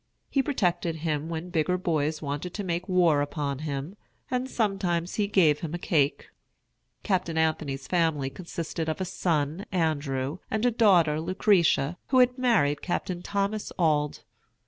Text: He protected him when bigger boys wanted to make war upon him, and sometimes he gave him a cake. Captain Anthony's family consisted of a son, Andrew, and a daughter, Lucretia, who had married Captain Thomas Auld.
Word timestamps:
He 0.31 0.41
protected 0.41 0.95
him 0.95 1.29
when 1.29 1.51
bigger 1.51 1.77
boys 1.77 2.23
wanted 2.23 2.55
to 2.55 2.63
make 2.63 2.89
war 2.89 3.21
upon 3.21 3.59
him, 3.59 3.97
and 4.31 4.49
sometimes 4.49 5.13
he 5.13 5.27
gave 5.27 5.59
him 5.59 5.75
a 5.75 5.77
cake. 5.77 6.31
Captain 7.03 7.37
Anthony's 7.37 7.85
family 7.85 8.31
consisted 8.31 8.89
of 8.89 8.99
a 8.99 9.05
son, 9.05 9.63
Andrew, 9.71 10.39
and 10.49 10.65
a 10.65 10.71
daughter, 10.71 11.21
Lucretia, 11.21 11.99
who 12.07 12.17
had 12.17 12.35
married 12.35 12.81
Captain 12.81 13.21
Thomas 13.21 13.71
Auld. 13.77 14.23